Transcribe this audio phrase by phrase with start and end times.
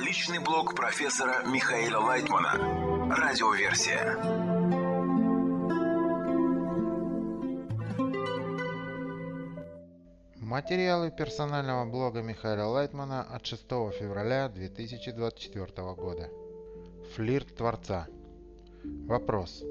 [0.00, 2.52] Личный блог профессора Михаила Лайтмана.
[3.16, 4.16] Радиоверсия.
[10.36, 13.62] Материалы персонального блога Михаила Лайтмана от 6
[13.98, 16.30] февраля 2024 года.
[17.14, 18.06] Флирт Творца.
[18.84, 19.64] Вопрос.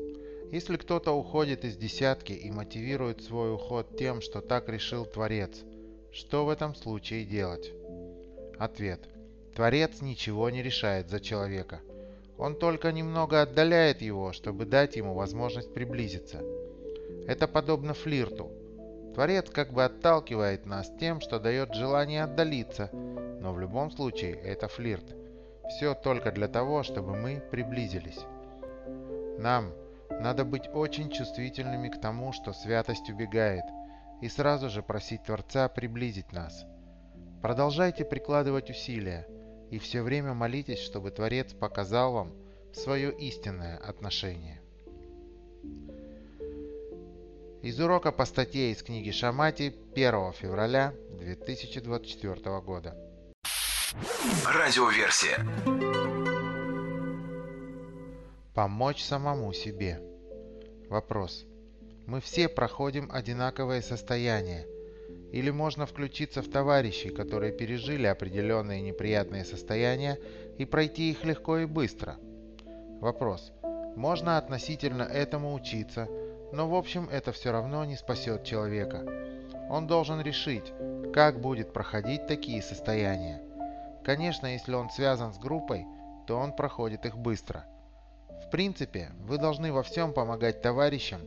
[0.51, 5.63] Если кто-то уходит из десятки и мотивирует свой уход тем, что так решил Творец,
[6.11, 7.71] что в этом случае делать?
[8.57, 9.14] Ответ.
[9.55, 11.79] Творец ничего не решает за человека.
[12.37, 16.41] Он только немного отдаляет его, чтобы дать ему возможность приблизиться.
[17.25, 18.51] Это подобно флирту.
[19.13, 24.67] Творец как бы отталкивает нас тем, что дает желание отдалиться, но в любом случае это
[24.67, 25.15] флирт.
[25.69, 28.19] Все только для того, чтобы мы приблизились.
[29.39, 29.71] Нам
[30.09, 33.63] надо быть очень чувствительными к тому, что святость убегает,
[34.21, 36.65] и сразу же просить Творца приблизить нас.
[37.41, 39.25] Продолжайте прикладывать усилия
[39.71, 42.33] и все время молитесь, чтобы Творец показал вам
[42.73, 44.61] свое истинное отношение.
[47.61, 52.95] Из урока по статье из книги Шамати 1 февраля 2024 года.
[54.45, 55.43] Радиоверсия.
[58.53, 59.99] Помочь самому себе.
[60.89, 61.45] Вопрос.
[62.05, 64.67] Мы все проходим одинаковое состояние.
[65.31, 70.17] Или можно включиться в товарищей, которые пережили определенные неприятные состояния,
[70.57, 72.17] и пройти их легко и быстро?
[73.01, 73.51] Вопрос.
[73.95, 76.07] Можно относительно этому учиться,
[76.53, 79.05] но в общем это все равно не спасет человека.
[79.69, 80.73] Он должен решить,
[81.13, 83.41] как будет проходить такие состояния.
[84.03, 85.85] Конечно, если он связан с группой,
[86.27, 87.65] то он проходит их быстро–
[88.45, 91.21] в принципе, вы должны во всем помогать товарищам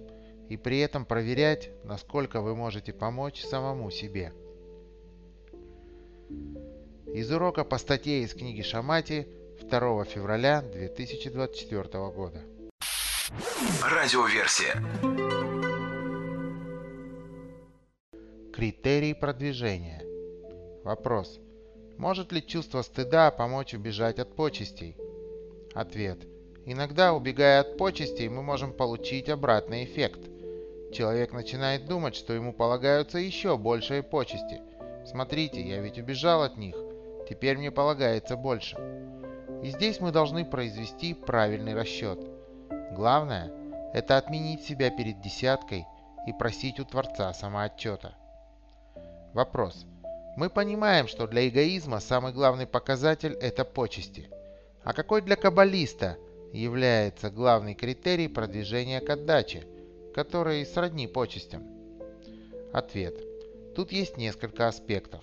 [0.48, 4.32] и при этом проверять, насколько вы можете помочь самому себе.
[7.14, 9.26] Из урока по статье из книги Шамати
[9.62, 12.42] 2 февраля 2024 года.
[13.82, 14.82] Радиоверсия.
[18.52, 20.02] Критерий продвижения.
[20.84, 21.38] Вопрос.
[21.96, 24.96] Может ли чувство стыда помочь убежать от почестей?
[25.74, 26.18] Ответ.
[26.64, 30.20] Иногда, убегая от почестей, мы можем получить обратный эффект.
[30.92, 34.60] Человек начинает думать, что ему полагаются еще большие почести.
[35.04, 36.76] Смотрите, я ведь убежал от них,
[37.28, 38.76] теперь мне полагается больше.
[39.62, 42.18] И здесь мы должны произвести правильный расчет.
[42.92, 43.50] Главное–
[43.94, 45.86] это отменить себя перед десяткой
[46.26, 48.14] и просить у Творца самоотчета.
[49.34, 49.86] Вопрос.
[50.36, 54.30] Мы понимаем, что для эгоизма самый главный показатель– это почести.
[54.84, 56.16] А какой для каббалиста–
[56.52, 59.66] является главный критерий продвижения к отдаче,
[60.14, 61.66] который сродни почестям?
[62.72, 63.16] Ответ.
[63.74, 65.22] Тут есть несколько аспектов.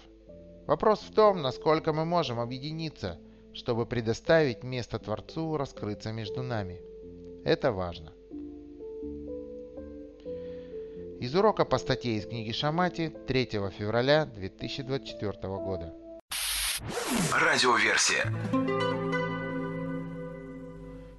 [0.67, 3.19] Вопрос в том, насколько мы можем объединиться,
[3.53, 6.81] чтобы предоставить место Творцу раскрыться между нами.
[7.43, 8.13] Это важно.
[11.19, 13.45] Из урока по статье из книги Шамати 3
[13.77, 15.93] февраля 2024 года.
[17.31, 18.31] Радиоверсия.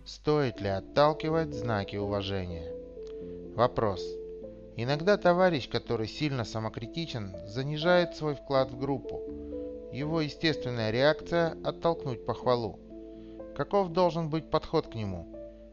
[0.05, 2.71] Стоит ли отталкивать знаки уважения?
[3.57, 4.05] Вопрос.
[4.77, 9.23] Иногда товарищ, который сильно самокритичен, занижает свой вклад в группу.
[9.93, 12.79] Его естественная реакция– оттолкнуть похвалу.
[13.57, 15.27] Каков должен быть подход к нему?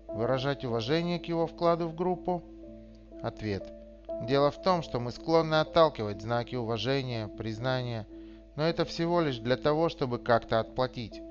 [0.07, 2.41] Выражать уважение к его вкладу в группу?
[3.21, 3.69] Ответ.
[4.29, 8.07] Дело в том, что мы склонны отталкивать знаки уважения, признания,
[8.55, 11.21] но это всего лишь для того, чтобы как-то отплатить.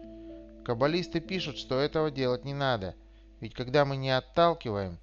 [0.67, 2.95] Каббалисты пишут, что этого делать не надо,
[3.41, 4.99] ведь когда мы не отталкиваем,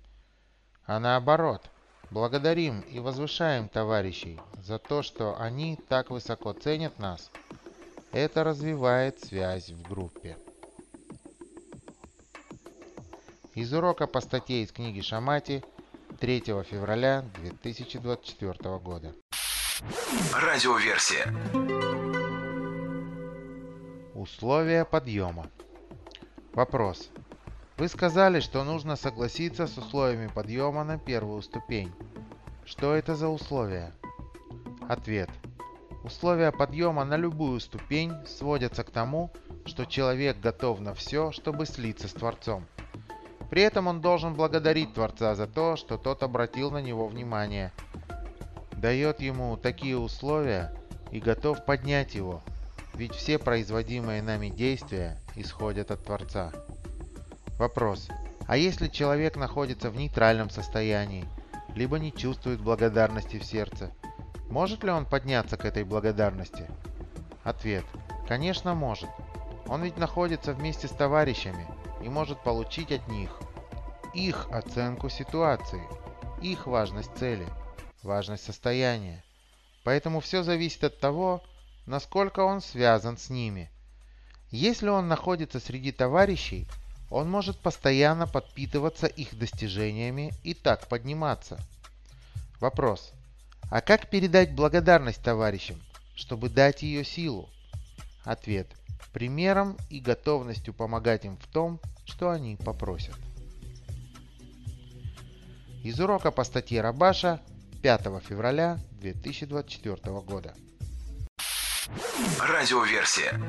[0.89, 1.61] а наоборот,
[2.09, 7.29] благодарим и возвышаем товарищей за то, что они так высоко ценят нас,
[8.11, 10.35] это развивает связь в группе.
[13.53, 15.63] Из урока по статье из книги Шамати
[16.19, 19.13] 3 февраля 2024 года.
[20.33, 21.31] Радиоверсия.
[24.15, 25.51] Условия подъема.
[26.53, 27.11] Вопрос.
[27.79, 31.89] Вы сказали, что нужно согласиться с условиями подъема на первую ступень.
[32.65, 33.93] Что это за условия?
[34.89, 35.29] Ответ.
[36.03, 39.31] Условия подъема на любую ступень сводятся к тому,
[39.63, 42.65] что человек готов на все, чтобы слиться с Творцом.
[43.49, 47.71] При этом он должен благодарить Творца за то, что тот обратил на него внимание,
[48.73, 50.75] дает ему такие условия
[51.11, 52.41] и готов поднять его,
[52.93, 56.51] ведь все производимые нами действия исходят от Творца.
[57.59, 58.07] Вопрос.
[58.47, 61.27] А если человек находится в нейтральном состоянии,
[61.75, 63.91] либо не чувствует благодарности в сердце,
[64.49, 66.65] может ли он подняться к этой благодарности?
[67.43, 67.83] Ответ.
[68.29, 69.09] Конечно, может.
[69.67, 71.67] Он ведь находится вместе с товарищами
[72.01, 73.29] и может получить от них
[74.13, 75.83] их оценку ситуации,
[76.41, 77.45] их важность цели,
[78.03, 79.21] важность состояния.
[79.83, 81.43] Поэтому все зависит от того,
[81.85, 83.69] насколько он связан с ними.
[84.49, 86.65] Если он находится среди товарищей,
[87.09, 91.59] он может постоянно подпитываться их достижениями и так подниматься.
[92.59, 93.11] Вопрос.
[93.71, 95.81] А как передать благодарность товарищам,
[96.15, 97.49] чтобы дать ее силу?
[98.23, 98.67] Ответ.
[99.13, 103.15] Примером и готовностью помогать им в том, что они попросят.
[105.83, 107.39] Из урока по статье Рабаша
[107.81, 110.53] 5 февраля 2024 года.
[112.39, 113.39] Радиоверсия.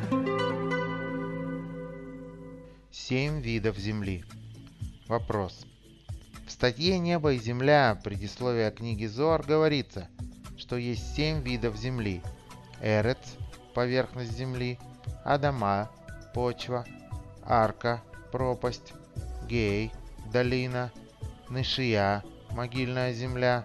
[3.10, 4.24] Семь видов Земли.
[5.08, 5.66] Вопрос.
[6.46, 10.06] В статье «Небо и Земля» предисловия книги Зор говорится,
[10.56, 12.22] что есть семь видов Земли.
[12.80, 13.18] Эрец–
[13.74, 14.78] поверхность Земли,
[15.24, 15.90] Адама–
[16.34, 16.86] почва,
[17.42, 18.92] Арка– пропасть,
[19.48, 19.90] Гей–
[20.32, 20.92] долина,
[21.48, 22.22] Нышия–
[22.52, 23.64] могильная земля,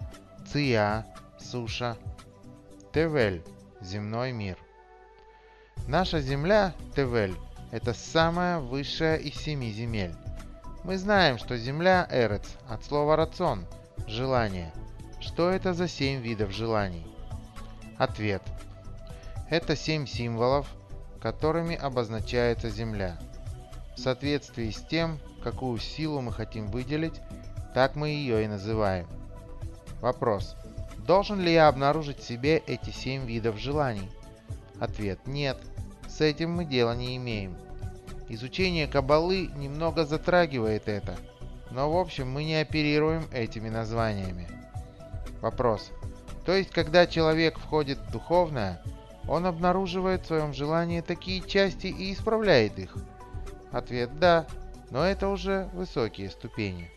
[0.52, 1.06] Ция–
[1.40, 1.98] суша,
[2.92, 3.44] Тевель–
[3.80, 4.58] земной мир.
[5.88, 7.36] Наша земля, Тевель,
[7.72, 10.14] это самая высшая из семи земель.
[10.84, 13.66] Мы знаем, что земля Эрец от слова рацион–
[14.08, 14.72] желание.
[15.20, 17.06] Что это за семь видов желаний?
[17.98, 18.44] Ответ.
[19.50, 20.68] Это семь символов,
[21.20, 23.18] которыми обозначается земля.
[23.96, 27.20] В соответствии с тем, какую силу мы хотим выделить,
[27.74, 29.08] так мы ее и называем.
[30.02, 30.56] Вопрос.
[31.00, 34.10] Должен ли я обнаружить в себе эти семь видов желаний?
[34.80, 35.58] Ответ– нет.
[36.08, 37.56] С этим мы дела не имеем.
[38.30, 41.16] Изучение кабалы немного затрагивает это,
[41.72, 44.48] но в общем мы не оперируем этими названиями.
[45.42, 45.92] Вопрос.
[46.46, 48.82] То есть, когда человек входит в духовное,
[49.28, 52.96] он обнаруживает в своем желании такие части и исправляет их?
[53.72, 54.48] Ответ– да,
[54.92, 56.90] но это уже высокие ступени.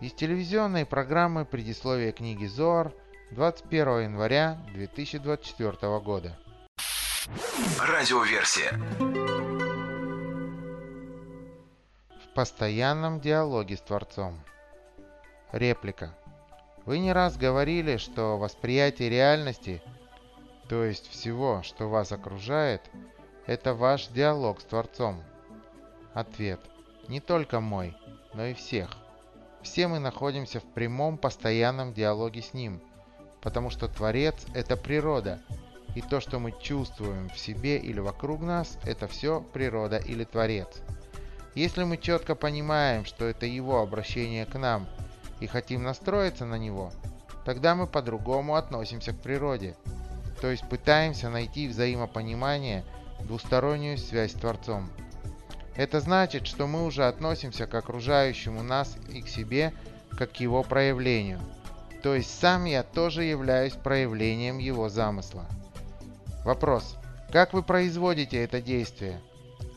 [0.00, 2.92] Из телевизионной программы «Предисловие книги Зоар»
[3.30, 6.38] 21 января 2024 года.
[7.80, 8.78] Радиоверсия.
[12.22, 14.40] В постоянном диалоге с Творцом.
[15.52, 16.14] Реплика.
[16.84, 19.82] Вы не раз говорили, что восприятие реальности,
[20.68, 22.82] то есть всего, что вас окружает,
[23.46, 25.24] это ваш диалог с Творцом.
[26.12, 26.60] Ответ.
[27.08, 27.96] Не только мой,
[28.34, 28.90] но и всех.
[29.62, 32.82] Все мы находимся в прямом постоянном диалоге с Ним–
[33.44, 35.38] потому что Творец– это природа,
[35.94, 40.68] и то, что мы чувствуем в себе или вокруг нас, это все природа или Творец.
[41.54, 44.88] Если мы четко понимаем, что это Его обращение к нам,
[45.40, 46.90] и хотим настроиться на Него,
[47.44, 49.76] тогда мы по-другому относимся к природе,
[50.40, 52.82] то есть пытаемся найти взаимопонимание,
[53.20, 54.90] двустороннюю связь с Творцом.
[55.76, 59.74] Это значит, что мы уже относимся к окружающему нас и к себе,
[60.16, 61.40] как к его проявлению–
[62.04, 65.46] то есть сам я тоже являюсь проявлением его замысла.
[66.44, 66.98] Вопрос.
[67.32, 69.22] Как вы производите это действие?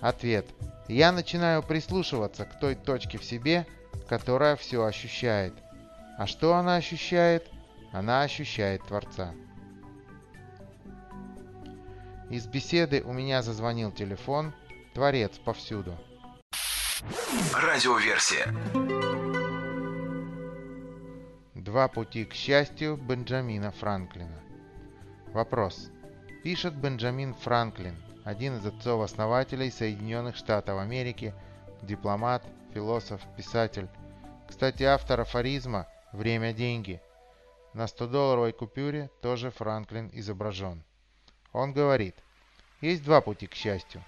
[0.02, 0.46] Ответ.
[0.90, 3.66] Я начинаю прислушиваться к той точке в себе,
[4.10, 5.54] которая все ощущает.
[6.18, 7.48] А что она ощущает?
[7.94, 9.32] Она ощущает Творца.
[12.30, 14.54] Из беседы у меня зазвонил телефон.
[14.94, 15.98] Творец повсюду.
[17.54, 18.54] Радиоверсия.
[21.68, 24.42] Два пути к счастью Бенджамина Франклина.
[25.34, 25.92] Вопрос.
[26.42, 31.34] Пишет Бенджамин Франклин, один из отцов-основателей Соединенных Штатов Америки,
[31.82, 32.42] дипломат,
[32.74, 33.90] философ, писатель.
[34.48, 37.02] Кстати, автор афоризма «Время– деньги».
[37.74, 40.86] На 100-долларовой купюре тоже Франклин изображен.
[41.52, 42.16] Он говорит,
[42.80, 44.02] есть два пути к счастью.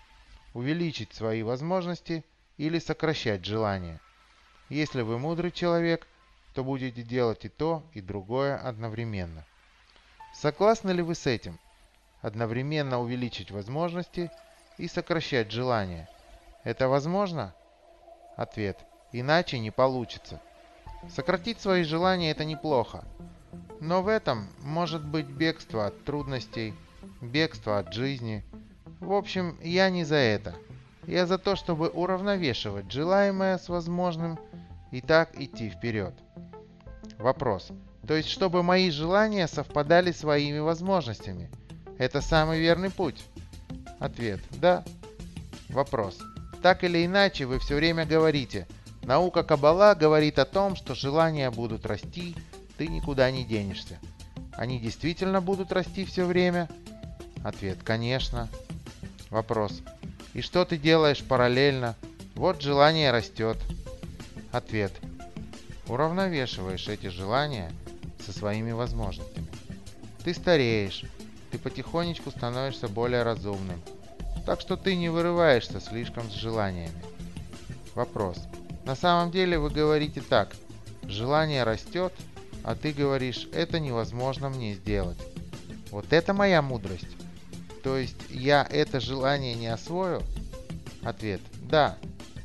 [0.54, 2.24] Увеличить свои возможности
[2.56, 4.00] или сокращать желания.
[4.70, 6.08] Если вы мудрый человек–
[6.60, 9.46] то будете делать и то, и другое одновременно.
[10.34, 11.58] Согласны ли вы с этим?
[12.22, 14.30] Одновременно увеличить возможности
[14.78, 16.10] и сокращать желания.
[16.66, 17.56] Это возможно?
[18.36, 18.78] Ответ.
[19.13, 20.42] Иначе не получится.
[21.08, 23.06] Сократить свои желания это неплохо.
[23.80, 26.74] Но в этом может быть бегство от трудностей,
[27.22, 28.44] бегство от жизни.
[29.00, 30.56] В общем, я не за это.
[31.08, 34.38] Я за то, чтобы уравновешивать желаемое с возможным
[34.92, 36.13] и так идти вперед.
[37.19, 37.67] Вопрос.
[38.07, 41.49] То есть, чтобы мои желания совпадали с своими возможностями.
[41.97, 43.21] Это самый верный путь?
[43.99, 44.39] Ответ.
[44.53, 44.85] Да.
[45.67, 46.17] Вопрос.
[46.63, 48.67] Так или иначе, вы все время говорите.
[49.03, 52.35] Наука Каббала говорит о том, что желания будут расти,
[52.77, 53.99] ты никуда не денешься.
[54.53, 56.69] Они действительно будут расти все время?
[57.43, 57.79] Ответ.
[57.83, 58.47] Конечно.
[59.29, 59.81] Вопрос.
[60.33, 61.95] И что ты делаешь параллельно?
[62.35, 63.57] Вот желание растет.
[64.53, 64.93] Ответ.
[65.89, 67.72] Уравновешиваешь эти желания
[68.24, 69.48] со своими возможностями.
[70.24, 71.03] Ты стареешь,
[71.51, 73.81] ты потихонечку становишься более разумным.
[74.46, 77.03] Так что ты не вырываешься слишком с желаниями.
[77.96, 78.38] Вопрос.
[78.86, 80.55] На самом деле вы говорите так.
[81.03, 82.13] Желание растет,
[82.63, 85.17] а ты говоришь, это невозможно мне сделать.
[85.89, 87.17] Вот это моя мудрость.
[87.84, 90.22] То есть я это желание не освою?
[91.03, 91.41] Ответ.
[91.63, 91.98] Да.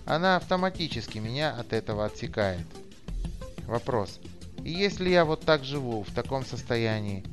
[0.07, 2.67] Она автоматически меня от этого отсекает.
[3.67, 4.21] Вопрос.
[4.59, 7.25] Если я вот так живу, в таком состоянии,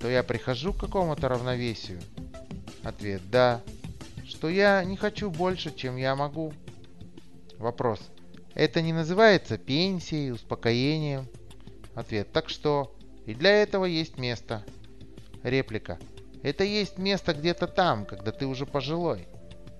[0.00, 2.00] то я прихожу к какому-то равновесию?
[2.82, 3.22] Ответ.
[3.30, 3.60] Да.
[4.26, 6.52] Что я не хочу больше, чем я могу.
[7.58, 8.00] Вопрос.
[8.54, 11.26] Это не называется пенсией, успокоением?
[11.94, 12.32] Ответ.
[12.32, 12.96] Так что?
[13.26, 14.64] И для этого есть место.
[15.42, 15.98] Реплика.
[16.42, 19.28] Это есть место где-то там, когда ты уже пожилой.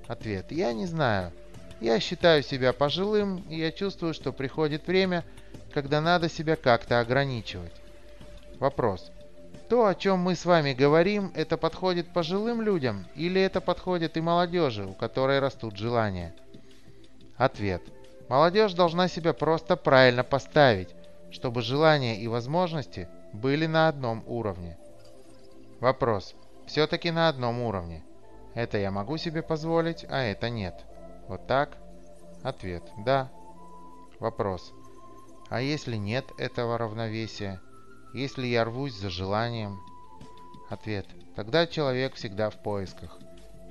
[0.06, 0.52] Ответ.
[0.52, 1.32] Я не знаю.
[1.80, 5.24] Я считаю себя пожилым, и я чувствую, что приходит время,
[5.72, 7.72] когда надо себя как-то ограничивать.
[8.58, 9.10] Вопрос.
[9.68, 14.20] То, о чем мы с вами говорим, это подходит пожилым людям или это подходит и
[14.20, 16.34] молодежи, у которой растут желания?
[17.36, 17.82] Ответ.
[18.28, 20.90] Молодежь должна себя просто правильно поставить,
[21.30, 24.76] чтобы желания и возможности были на одном уровне.
[25.80, 26.34] Вопрос.
[26.66, 28.04] Все-таки на одном уровне.
[28.54, 30.74] Это я могу себе позволить, а это нет.
[31.28, 31.76] Вот так?
[32.42, 32.82] Ответ.
[32.98, 33.30] Да.
[34.18, 34.72] Вопрос.
[35.50, 37.60] А если нет этого равновесия?
[38.14, 39.80] Если я рвусь за желанием?
[40.68, 41.06] Ответ.
[41.34, 43.18] Тогда человек всегда в поисках.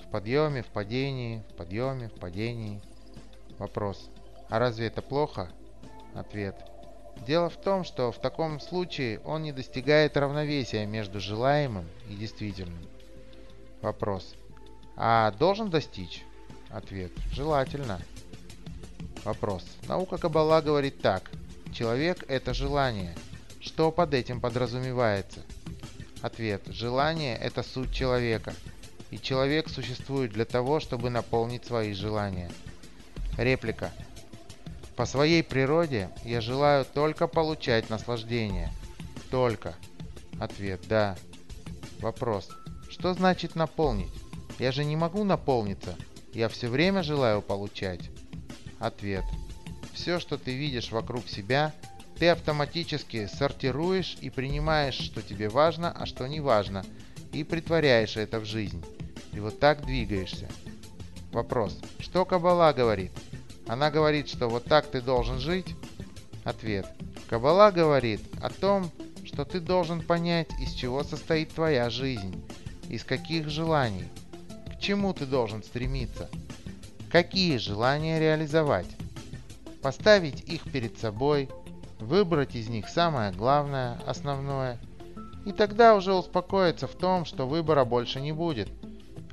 [0.06, 2.82] В подъеме, в падении, в подъеме, в падении.
[3.58, 4.10] Вопрос.
[4.50, 5.50] А разве это плохо?
[6.14, 6.56] Ответ.
[7.26, 12.86] Дело в том, что в таком случае он не достигает равновесия между желаемым и действительным.
[13.82, 14.36] Вопрос.
[14.98, 16.26] А должен достичь?
[16.72, 17.14] Ответ.
[17.32, 18.02] Желательно.
[19.24, 19.64] Вопрос.
[19.88, 21.32] Наука Каббала говорит так.
[21.74, 23.16] Человек– это желание.
[23.62, 25.42] Что под этим подразумевается?
[26.22, 26.64] Ответ.
[26.68, 28.54] Желание– это суть человека.
[29.12, 32.52] И человек существует для того, чтобы наполнить свои желания.
[33.38, 33.92] Реплика.
[34.96, 38.72] По своей природе я желаю только получать наслаждение.
[39.32, 39.76] Только.
[40.40, 41.18] Ответ– да.
[42.00, 42.50] Вопрос.
[42.90, 44.12] Что значит наполнить?
[44.58, 45.96] Я же не могу наполниться.
[46.34, 48.10] Я все время желаю получать.
[48.80, 49.24] Ответ.
[50.00, 51.74] Все, что ты видишь вокруг себя,
[52.18, 56.86] ты автоматически сортируешь и принимаешь, что тебе важно, а что не важно,
[57.34, 58.82] и притворяешь это в жизнь.
[59.34, 60.48] И вот так двигаешься.
[61.34, 61.78] Вопрос.
[62.00, 63.12] Что Каббала говорит?
[63.68, 65.76] Она говорит, что вот так ты должен жить?
[66.46, 66.88] Ответ.
[67.30, 68.90] Каббала говорит о том,
[69.26, 72.42] что ты должен понять, из чего состоит твоя жизнь,
[72.88, 74.06] из каких желаний,
[74.74, 76.30] к чему ты должен стремиться,
[77.12, 78.88] какие желания реализовать,
[79.82, 81.50] поставить их перед собой,
[82.00, 84.80] выбрать из них самое главное, основное,
[85.46, 88.70] и тогда уже успокоиться в том, что выбора больше не будет,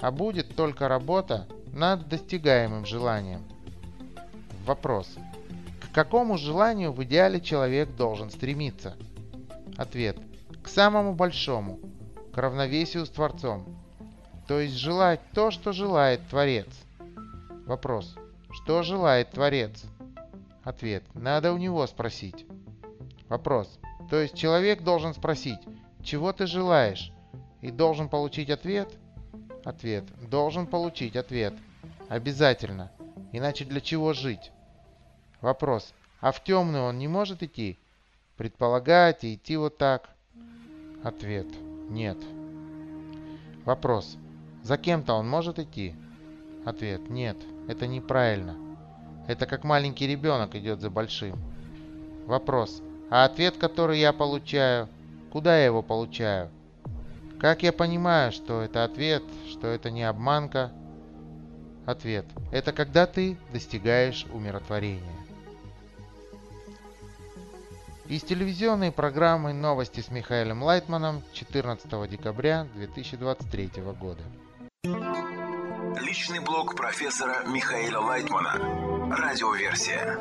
[0.01, 3.43] а будет только работа над достигаемым желанием.
[4.65, 5.09] Вопрос.
[5.81, 8.97] К какому желанию в идеале человек должен стремиться?
[9.77, 10.19] Ответ.
[10.63, 11.79] К самому большому.
[12.33, 13.65] К равновесию с Творцом.
[14.47, 16.69] То есть желать то, что желает Творец.
[17.67, 18.15] Вопрос.
[18.51, 19.85] Что желает Творец?
[20.67, 21.05] Ответ.
[21.15, 22.45] Надо у него спросить.
[23.29, 23.79] Вопрос.
[24.11, 25.61] То есть человек должен спросить,
[26.03, 27.13] чего ты желаешь?
[27.63, 28.93] И должен получить ответ?
[29.65, 30.05] Ответ.
[30.29, 31.55] Должен получить ответ.
[32.09, 32.91] Обязательно.
[33.31, 34.51] Иначе для чего жить?
[35.41, 35.95] Вопрос.
[36.21, 37.79] А в темную он не может идти?
[38.37, 40.11] Предполагать и идти вот так?
[41.05, 41.47] Ответ.
[41.89, 42.19] Нет.
[43.65, 44.17] Вопрос.
[44.65, 45.95] За кем-то он может идти?
[46.65, 47.09] Ответ.
[47.09, 47.37] Нет.
[47.69, 48.66] Это неправильно.
[49.27, 51.39] Это как маленький ребенок идет за большим.
[52.27, 52.83] Вопрос.
[53.11, 54.89] А ответ, который я получаю,
[55.33, 56.51] куда я его получаю?
[57.39, 60.73] Как я понимаю, что это ответ, что это не обманка?
[61.85, 62.25] Ответ.
[62.51, 65.03] Это когда ты достигаешь умиротворения.
[68.09, 74.23] Из телевизионной программы «Новости с Михаилом Лайтманом» 14 декабря 2023 года.
[76.01, 78.96] Личный блог профессора Михаила Лайтмана.
[79.11, 80.19] Радиоверсия.